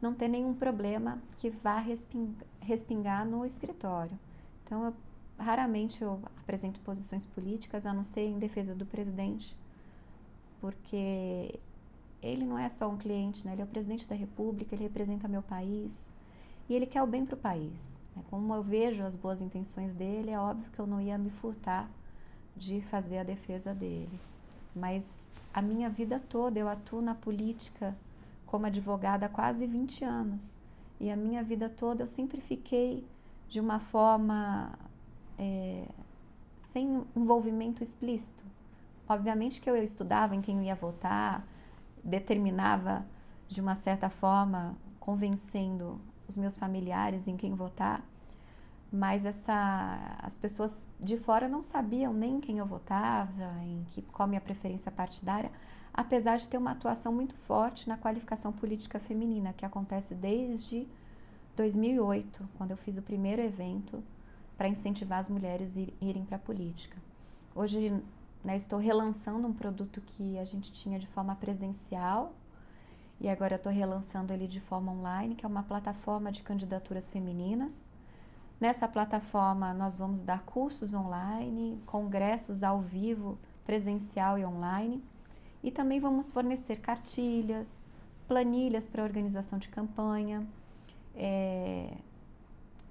[0.00, 4.18] não ter nenhum problema que vá respingar, respingar no escritório.
[4.64, 4.94] Então eu,
[5.38, 9.56] raramente eu apresento posições políticas, a não ser em defesa do presidente,
[10.60, 11.58] porque
[12.22, 13.52] ele não é só um cliente, né?
[13.52, 15.92] ele é o presidente da República, ele representa meu país
[16.68, 18.00] e ele quer o bem para o país.
[18.14, 18.22] Né?
[18.30, 21.88] Como eu vejo as boas intenções dele, é óbvio que eu não ia me furtar
[22.56, 24.20] de fazer a defesa dele.
[24.74, 27.96] Mas a minha vida toda eu atuo na política
[28.46, 30.60] como advogada há quase 20 anos.
[31.00, 33.04] E a minha vida toda eu sempre fiquei
[33.48, 34.78] de uma forma
[35.38, 35.86] é,
[36.60, 38.44] sem envolvimento explícito.
[39.10, 41.44] Obviamente que eu estudava em quem eu ia votar,
[42.04, 43.04] determinava
[43.48, 48.06] de uma certa forma, convencendo os meus familiares em quem votar,
[48.92, 54.28] mas essa, as pessoas de fora não sabiam nem quem eu votava, em que, qual
[54.28, 55.50] minha preferência partidária,
[55.92, 60.86] apesar de ter uma atuação muito forte na qualificação política feminina, que acontece desde
[61.56, 64.04] 2008, quando eu fiz o primeiro evento
[64.56, 66.96] para incentivar as mulheres a irem para a política.
[67.56, 67.92] Hoje
[68.44, 72.34] né, estou relançando um produto que a gente tinha de forma presencial
[73.20, 77.90] e agora estou relançando ele de forma online, que é uma plataforma de candidaturas femininas.
[78.58, 85.04] Nessa plataforma nós vamos dar cursos online, congressos ao vivo, presencial e online,
[85.62, 87.90] e também vamos fornecer cartilhas,
[88.26, 90.46] planilhas para organização de campanha,
[91.14, 91.92] é,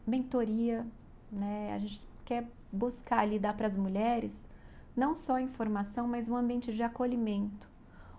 [0.06, 0.86] mentoria,
[1.32, 1.74] né?
[1.74, 4.49] A gente quer buscar ali dar para as mulheres
[4.96, 7.70] não só informação, mas um ambiente de acolhimento,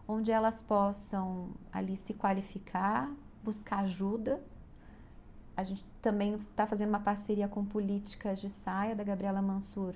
[0.06, 3.10] onde elas possam ali se qualificar,
[3.42, 4.42] buscar ajuda.
[5.56, 9.94] A gente também está fazendo uma parceria com Políticas de Saia, da Gabriela Mansur,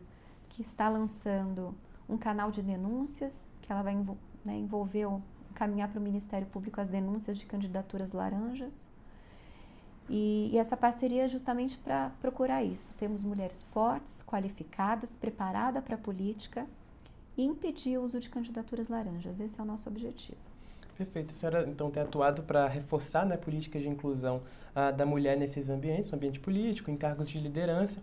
[0.51, 1.75] que está lançando
[2.09, 3.95] um canal de denúncias, que ela vai
[4.45, 5.07] né, envolver,
[5.55, 8.94] caminhar para o Ministério Público as denúncias de candidaturas laranjas.
[10.09, 12.95] E, e essa parceria é justamente para procurar isso.
[12.99, 16.67] Temos mulheres fortes, qualificadas, preparadas para a política
[17.37, 19.41] e impedir o uso de candidaturas laranjas.
[19.41, 20.39] Esse é o nosso objetivo.
[20.97, 21.33] Perfeito.
[21.33, 24.43] A senhora, então, tem atuado para reforçar né, políticas de inclusão
[24.75, 28.01] ah, da mulher nesses ambientes, no ambiente político, em cargos de liderança.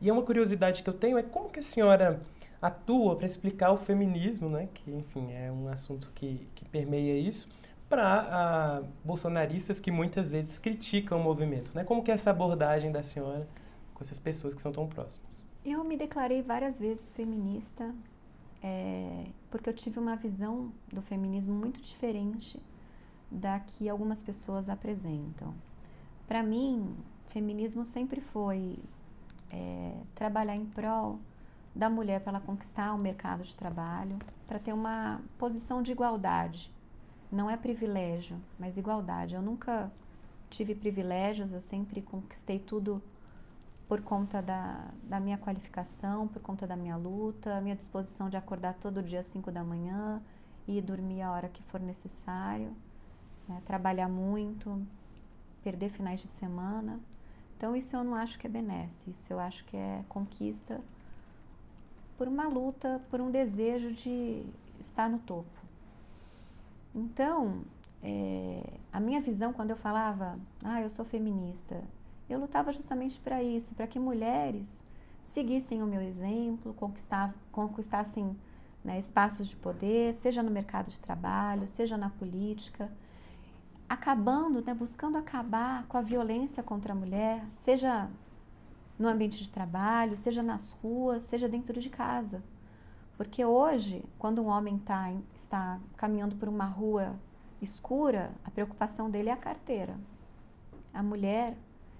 [0.00, 2.20] E uma curiosidade que eu tenho é como que a senhora
[2.60, 7.48] atua para explicar o feminismo, né, que, enfim, é um assunto que, que permeia isso,
[7.88, 11.70] para bolsonaristas que muitas vezes criticam o movimento.
[11.74, 11.84] Né?
[11.84, 13.46] Como que é essa abordagem da senhora
[13.92, 15.42] com essas pessoas que são tão próximas?
[15.64, 17.94] Eu me declarei várias vezes feminista,
[18.62, 22.60] é, porque eu tive uma visão do feminismo muito diferente
[23.30, 25.54] da que algumas pessoas apresentam.
[26.26, 26.94] Para mim,
[27.28, 28.78] feminismo sempre foi
[29.50, 31.18] é, trabalhar em prol
[31.74, 36.73] da mulher para ela conquistar o mercado de trabalho, para ter uma posição de igualdade
[37.34, 39.34] não é privilégio, mas igualdade.
[39.34, 39.90] Eu nunca
[40.48, 43.02] tive privilégios, eu sempre conquistei tudo
[43.88, 48.74] por conta da, da minha qualificação, por conta da minha luta, minha disposição de acordar
[48.74, 50.22] todo dia às 5 da manhã
[50.66, 52.72] e dormir a hora que for necessário,
[53.48, 53.60] né?
[53.66, 54.80] trabalhar muito,
[55.62, 57.00] perder finais de semana.
[57.56, 60.80] Então, isso eu não acho que é benesse, isso eu acho que é conquista
[62.16, 64.46] por uma luta, por um desejo de
[64.80, 65.63] estar no topo.
[66.94, 67.62] Então,
[68.02, 71.82] é, a minha visão quando eu falava, ah, eu sou feminista,
[72.28, 74.84] eu lutava justamente para isso, para que mulheres
[75.24, 76.76] seguissem o meu exemplo,
[77.50, 78.36] conquistassem
[78.84, 82.90] né, espaços de poder, seja no mercado de trabalho, seja na política,
[83.88, 88.08] acabando, né, buscando acabar com a violência contra a mulher, seja
[88.98, 92.42] no ambiente de trabalho, seja nas ruas, seja dentro de casa.
[93.16, 97.14] Porque hoje, quando um homem tá, está caminhando por uma rua
[97.62, 99.96] escura, a preocupação dele é a carteira.
[100.92, 101.56] A mulher,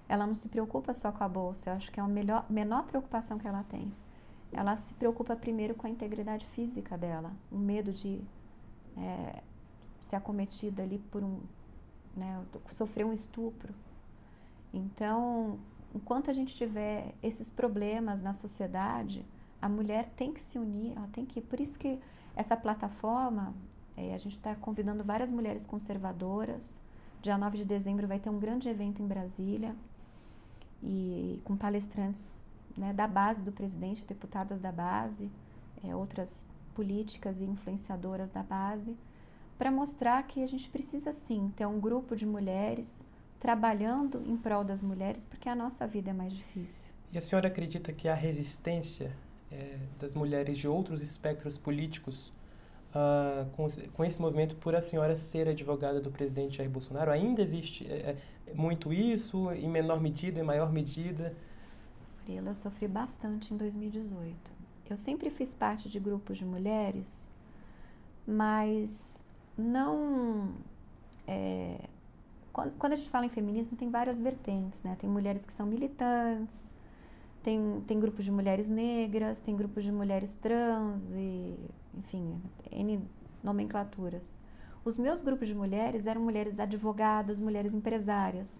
[0.09, 2.83] ela não se preocupa só com a bolsa, eu acho que é a melhor, menor
[2.83, 3.91] preocupação que ela tem.
[4.51, 8.21] Ela se preocupa primeiro com a integridade física dela, o medo de
[8.97, 9.41] é,
[9.99, 11.39] ser acometida ali por um.
[12.15, 13.73] Né, sofrer um estupro.
[14.73, 15.59] Então,
[15.93, 19.25] enquanto a gente tiver esses problemas na sociedade,
[19.61, 21.41] a mulher tem que se unir, ela tem que.
[21.41, 21.99] Por isso que
[22.35, 23.53] essa plataforma,
[23.95, 26.81] é, a gente está convidando várias mulheres conservadoras.
[27.21, 29.75] Dia 9 de dezembro vai ter um grande evento em Brasília
[30.83, 32.43] e com palestrantes
[32.77, 35.31] né, da base do presidente, deputadas da base,
[35.83, 38.95] é, outras políticas e influenciadoras da base,
[39.57, 42.93] para mostrar que a gente precisa sim ter um grupo de mulheres
[43.39, 46.91] trabalhando em prol das mulheres, porque a nossa vida é mais difícil.
[47.13, 49.15] E a senhora acredita que a resistência
[49.55, 52.33] é, das mulheres de outros espectros políticos
[52.91, 57.11] uh, com, com, esse movimento por a senhora ser advogada do presidente Jair Bolsonaro?
[57.11, 58.17] Ainda existe é,
[58.53, 61.33] muito isso, em menor medida, em maior medida?
[62.27, 64.53] Murilo, eu sofri bastante em 2018.
[64.89, 67.29] Eu sempre fiz parte de grupos de mulheres,
[68.27, 69.23] mas
[69.57, 70.53] não.
[71.27, 71.87] É,
[72.51, 74.95] quando, quando, a gente fala em feminismo, tem várias vertentes, né?
[74.99, 76.74] Tem mulheres que são militantes,
[77.45, 81.55] tem, tem grupos de mulheres negras, tem grupos de mulheres trans e,
[81.95, 82.99] enfim, N
[83.43, 84.35] nomenclaturas.
[84.83, 88.51] Os meus grupos de mulheres eram mulheres advogadas, mulheres empresárias.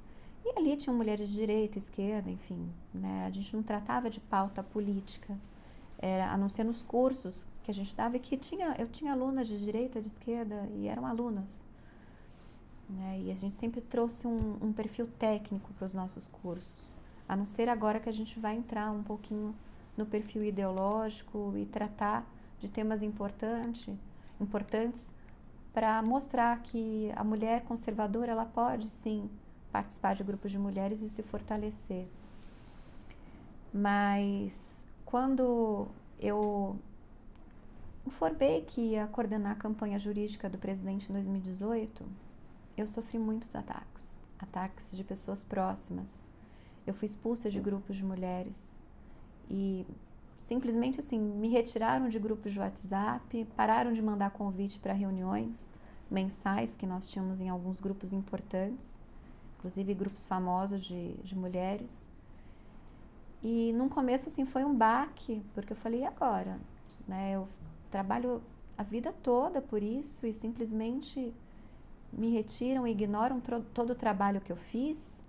[0.45, 2.69] E ali tinham mulheres de direita, esquerda, enfim.
[2.93, 3.26] Né?
[3.26, 5.36] A gente não tratava de pauta política,
[5.98, 9.13] era, a não ser nos cursos que a gente dava, e que tinha, eu tinha
[9.13, 11.65] alunas de direita, de esquerda, e eram alunas.
[12.88, 13.21] Né?
[13.24, 16.93] E a gente sempre trouxe um, um perfil técnico para os nossos cursos.
[17.28, 19.56] A não ser agora que a gente vai entrar um pouquinho
[19.98, 22.26] no perfil ideológico e tratar
[22.60, 23.94] de temas importante,
[24.40, 25.14] importantes
[25.74, 29.30] para mostrar que a mulher conservadora ela pode sim
[29.72, 32.08] participar de grupos de mulheres e se fortalecer.
[33.74, 35.88] Mas quando
[36.20, 36.78] eu
[38.08, 42.06] informei que ia coordenar a campanha jurídica do presidente em 2018,
[42.78, 46.35] eu sofri muitos ataques, ataques de pessoas próximas.
[46.86, 48.62] Eu fui expulsa de grupos de mulheres
[49.50, 49.86] e
[50.38, 55.71] simplesmente assim me retiraram de grupos de WhatsApp, pararam de mandar convite para reuniões
[56.10, 59.06] mensais que nós tínhamos em alguns grupos importantes
[59.65, 62.08] inclusive grupos famosos de, de mulheres.
[63.43, 66.60] E num começo, assim, foi um baque, porque eu falei, e agora?
[67.08, 67.32] Né?
[67.32, 67.48] Eu
[67.89, 68.43] trabalho
[68.78, 71.34] a vida toda por isso e simplesmente
[72.13, 73.41] me retiram e ignoram
[73.74, 75.19] todo o trabalho que eu fiz.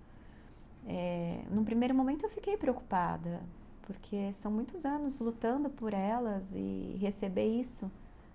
[0.87, 3.43] É, num primeiro momento eu fiquei preocupada,
[3.83, 7.91] porque são muitos anos lutando por elas e receber isso,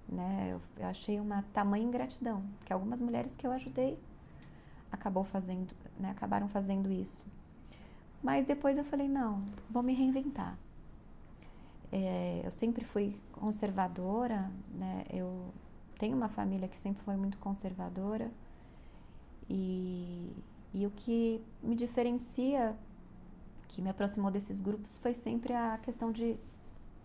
[0.08, 0.50] né?
[0.52, 3.98] Eu, eu achei uma tamanha ingratidão, que algumas mulheres que eu ajudei
[4.92, 7.24] acabou fazendo, né, acabaram fazendo isso.
[8.22, 10.58] Mas depois eu falei, não, vou me reinventar.
[11.92, 15.06] É, eu sempre fui conservadora, né?
[15.10, 15.52] Eu
[16.00, 18.32] tenho uma família que sempre foi muito conservadora
[19.50, 20.32] e,
[20.74, 22.76] e o que me diferencia,
[23.68, 26.38] que me aproximou desses grupos, foi sempre a questão de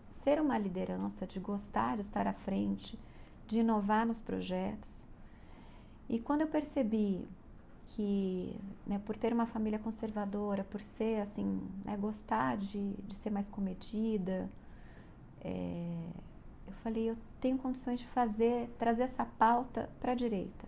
[0.09, 2.97] ser uma liderança, de gostar de estar à frente,
[3.45, 5.07] de inovar nos projetos.
[6.09, 7.27] E quando eu percebi
[7.87, 13.29] que, né, por ter uma família conservadora, por ser assim, né, gostar de, de ser
[13.29, 14.49] mais comedida,
[15.41, 16.09] é,
[16.67, 20.67] eu falei, eu tenho condições de fazer, trazer essa pauta para a direita.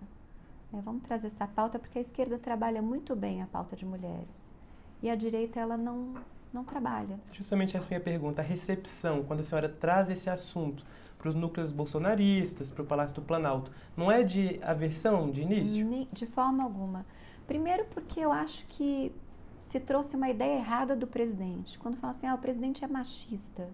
[0.71, 4.53] Né, vamos trazer essa pauta porque a esquerda trabalha muito bem a pauta de mulheres
[5.01, 6.13] e a direita ela não
[6.51, 7.19] não trabalha.
[7.31, 10.83] Justamente essa é a minha pergunta, a recepção, quando a senhora traz esse assunto
[11.17, 16.07] para os núcleos bolsonaristas, para o Palácio do Planalto, não é de aversão de início?
[16.11, 17.05] De forma alguma.
[17.45, 19.11] Primeiro porque eu acho que
[19.59, 21.77] se trouxe uma ideia errada do presidente.
[21.77, 23.69] Quando fala assim, ah, o presidente é machista.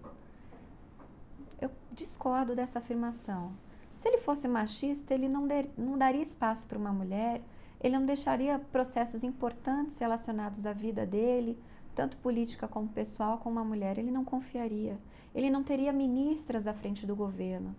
[1.60, 3.52] Eu discordo dessa afirmação.
[3.96, 7.42] Se ele fosse machista, ele não, der, não daria espaço para uma mulher,
[7.80, 11.58] ele não deixaria processos importantes relacionados à vida dele,
[11.94, 14.98] tanto política como pessoal, com uma mulher, ele não confiaria.
[15.34, 17.74] Ele não teria ministras à frente do governo.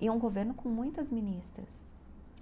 [0.00, 1.90] E um governo com muitas ministras.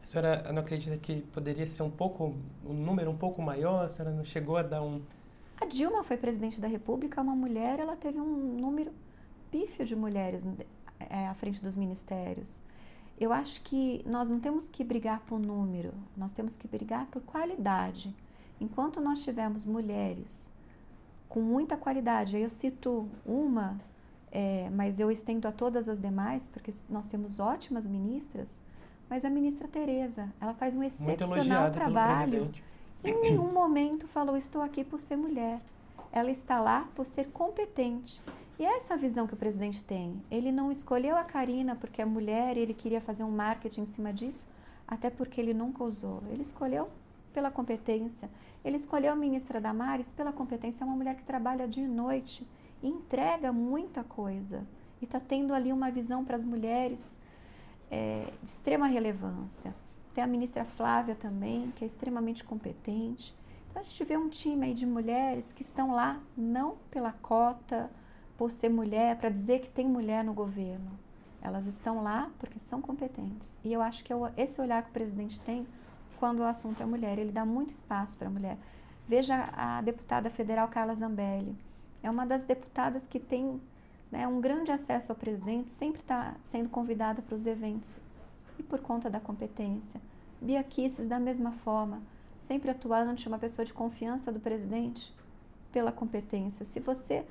[0.02, 3.86] A senhora não acredita que poderia ser um pouco, um número um pouco maior?
[3.86, 5.00] A senhora não chegou a dar um.
[5.60, 8.92] A Dilma foi presidente da República, uma mulher, ela teve um número
[9.50, 10.46] pífio de mulheres
[11.00, 12.62] é, à frente dos ministérios.
[13.18, 17.22] Eu acho que nós não temos que brigar por número, nós temos que brigar por
[17.22, 18.14] qualidade.
[18.60, 20.50] Enquanto nós tivermos mulheres
[21.28, 22.36] com muita qualidade.
[22.36, 23.78] Aí eu cito uma,
[24.32, 28.60] é, mas eu estendo a todas as demais, porque nós temos ótimas ministras,
[29.08, 32.50] mas a ministra Tereza, ela faz um excepcional trabalho.
[33.04, 35.60] Em nenhum momento falou, estou aqui por ser mulher.
[36.16, 38.22] Ela está lá por ser competente.
[38.58, 40.22] E é essa visão que o presidente tem.
[40.30, 43.86] Ele não escolheu a Karina porque é mulher e ele queria fazer um marketing em
[43.86, 44.48] cima disso,
[44.88, 46.22] até porque ele nunca usou.
[46.30, 46.88] Ele escolheu
[47.34, 48.30] pela competência.
[48.64, 52.48] Ele escolheu a ministra Damares pela competência, é uma mulher que trabalha dia e noite
[52.82, 54.66] e entrega muita coisa.
[55.02, 57.14] E está tendo ali uma visão para as mulheres
[57.90, 59.74] é, de extrema relevância.
[60.14, 63.36] Tem a ministra Flávia também, que é extremamente competente.
[63.76, 67.90] A gente vê um time aí de mulheres que estão lá não pela cota,
[68.38, 70.90] por ser mulher, para dizer que tem mulher no governo.
[71.42, 73.52] Elas estão lá porque são competentes.
[73.62, 75.66] E eu acho que é esse olhar que o presidente tem
[76.18, 77.18] quando o assunto é mulher.
[77.18, 78.56] Ele dá muito espaço para a mulher.
[79.06, 81.54] Veja a deputada federal Carla Zambelli.
[82.02, 83.60] É uma das deputadas que tem
[84.10, 88.00] né, um grande acesso ao presidente, sempre está sendo convidada para os eventos
[88.58, 90.00] e por conta da competência.
[90.40, 92.00] Bia Kisses, da mesma forma,
[92.46, 95.14] sempre atuante, uma pessoa de confiança do presidente
[95.72, 96.64] pela competência.
[96.64, 97.26] Se você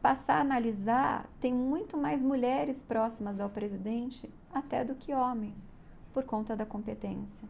[0.00, 5.72] passar a analisar, tem muito mais mulheres próximas ao presidente até do que homens,
[6.14, 7.46] por conta da competência.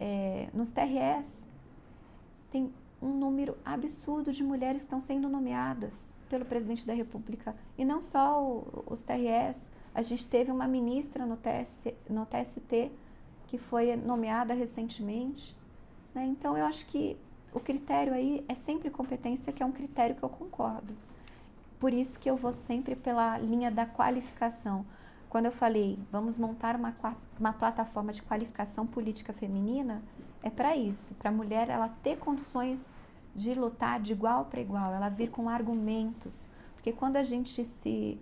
[0.00, 1.46] É, nos TRS,
[2.50, 7.54] tem um número absurdo de mulheres que estão sendo nomeadas pelo presidente da República.
[7.76, 12.90] E não só o, os TRS, a gente teve uma ministra no, TS, no TST
[13.46, 15.56] que foi nomeada recentemente.
[16.14, 16.26] Né?
[16.26, 17.16] Então, eu acho que
[17.52, 20.94] o critério aí é sempre competência, que é um critério que eu concordo.
[21.78, 24.84] Por isso que eu vou sempre pela linha da qualificação.
[25.28, 26.94] Quando eu falei, vamos montar uma,
[27.38, 30.02] uma plataforma de qualificação política feminina,
[30.42, 32.92] é para isso, para a mulher ela ter condições
[33.34, 36.48] de lutar de igual para igual, ela vir com argumentos.
[36.74, 38.20] Porque quando a gente se.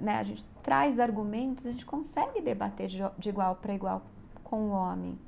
[0.00, 4.02] Né, a gente traz argumentos, a gente consegue debater de, de igual para igual
[4.44, 5.18] com o homem.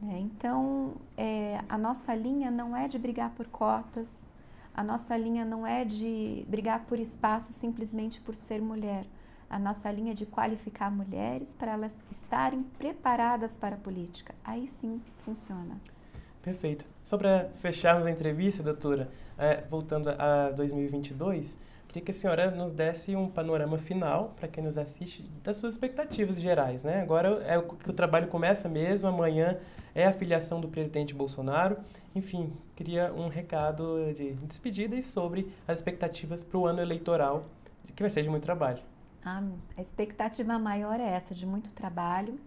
[0.00, 0.18] Né?
[0.20, 4.26] Então, é, a nossa linha não é de brigar por cotas,
[4.74, 9.06] a nossa linha não é de brigar por espaço simplesmente por ser mulher.
[9.48, 14.34] A nossa linha é de qualificar mulheres para elas estarem preparadas para a política.
[14.44, 15.80] Aí sim funciona.
[16.42, 16.84] Perfeito.
[17.02, 21.56] Só para fecharmos a entrevista, doutora, é, voltando a 2022,
[21.88, 25.72] queria que a senhora nos desse um panorama final, para quem nos assiste, das suas
[25.72, 26.84] expectativas gerais.
[26.84, 27.00] Né?
[27.00, 29.58] Agora é o que o trabalho começa mesmo, amanhã
[29.96, 31.78] é a filiação do presidente Bolsonaro.
[32.14, 37.46] Enfim, queria um recado de despedida e sobre as expectativas para o ano eleitoral,
[37.96, 38.82] que vai ser de muito trabalho.
[39.24, 39.42] Ah,
[39.74, 42.38] a expectativa maior é essa, de muito trabalho.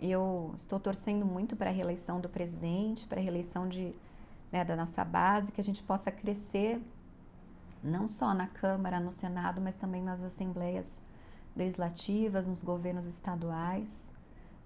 [0.00, 3.94] Eu estou torcendo muito para a reeleição do presidente, para a reeleição de,
[4.50, 6.80] né, da nossa base, que a gente possa crescer
[7.84, 11.02] não só na Câmara, no Senado, mas também nas assembleias
[11.54, 14.15] legislativas, nos governos estaduais.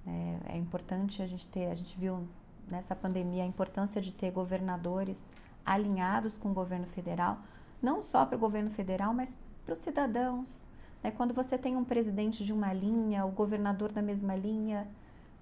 [0.06, 2.26] É, é, importante a gente ter, a gente viu
[2.68, 5.22] nessa pandemia a importância de ter governadores
[5.64, 7.38] alinhados com o governo federal,
[7.82, 10.68] não só para o governo federal, mas para os cidadãos.
[11.02, 11.10] Né?
[11.10, 14.88] Quando você tem um presidente de uma linha, o governador da mesma linha,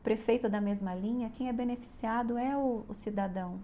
[0.03, 3.61] prefeito da mesma linha, quem é beneficiado é o, o cidadão.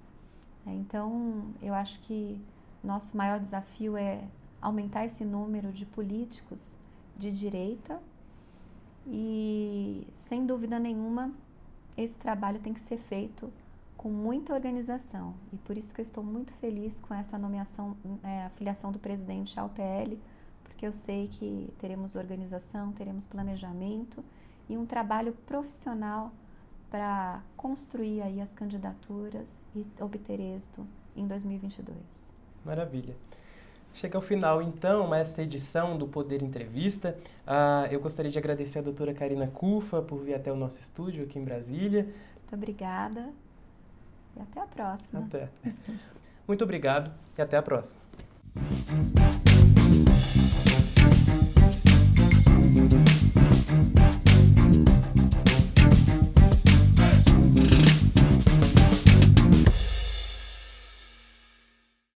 [0.67, 2.41] É, então, eu acho que
[2.83, 4.23] nosso maior desafio é
[4.61, 6.77] aumentar esse número de políticos
[7.17, 8.01] de direita
[9.07, 11.33] e, sem dúvida nenhuma,
[11.97, 13.53] esse trabalho tem que ser feito
[13.97, 15.35] com muita organização.
[15.53, 18.99] E por isso que eu estou muito feliz com essa nomeação, é, a filiação do
[18.99, 20.19] presidente ao PL,
[20.63, 24.25] porque eu sei que teremos organização, teremos planejamento
[24.69, 26.33] e um trabalho profissional
[26.91, 30.87] para construir aí as candidaturas e obter êxito
[31.17, 31.97] em 2022.
[32.65, 33.17] Maravilha.
[33.95, 37.17] Chega ao final, então, essa edição do Poder Entrevista.
[37.47, 41.23] Ah, eu gostaria de agradecer a doutora Karina Cufa por vir até o nosso estúdio
[41.23, 42.03] aqui em Brasília.
[42.03, 43.31] Muito obrigada
[44.37, 45.21] e até a próxima.
[45.21, 45.49] Até.
[46.47, 48.01] Muito obrigado e até a próxima.